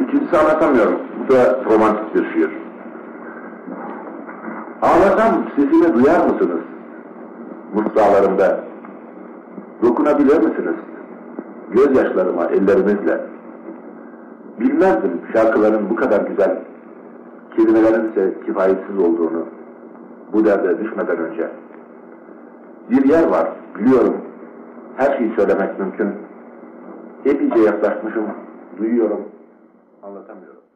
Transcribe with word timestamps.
İkincisi 0.00 0.38
anlatamıyorum. 0.38 1.00
Bu 1.18 1.32
da 1.32 1.64
romantik 1.64 2.14
bir 2.14 2.32
şiir. 2.32 2.50
Ağlasam 4.82 5.44
sesimi 5.56 5.94
duyar 5.94 6.26
mısınız? 6.26 6.60
Mısralarımda. 7.74 8.60
Dokunabilir 9.82 10.36
misiniz? 10.36 10.74
Gözyaşlarıma 11.70 12.44
ellerinizle. 12.46 13.20
Bilmezdim 14.60 15.20
şarkıların 15.32 15.90
bu 15.90 15.96
kadar 15.96 16.20
güzel, 16.20 16.58
kelimelerin 17.56 18.10
ise 18.10 18.34
kifayetsiz 18.46 18.98
olduğunu 18.98 19.46
bu 20.32 20.44
derde 20.44 20.78
düşmeden 20.78 21.18
önce. 21.18 21.50
Bir 22.90 23.04
yer 23.04 23.28
var, 23.28 23.48
biliyorum. 23.78 24.16
Her 24.96 25.18
şeyi 25.18 25.32
söylemek 25.36 25.78
mümkün. 25.78 26.08
Epeyce 27.24 27.60
yaklaşmışım, 27.60 28.24
duyuyorum, 28.78 29.20
anlatamıyorum. 30.04 30.73